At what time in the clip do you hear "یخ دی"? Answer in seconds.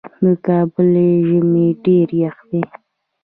2.23-2.63